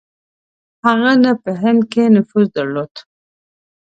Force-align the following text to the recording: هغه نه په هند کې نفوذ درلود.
هغه 0.85 1.11
نه 1.23 1.31
په 1.43 1.51
هند 1.61 1.81
کې 1.91 2.03
نفوذ 2.15 2.47
درلود. 2.57 2.93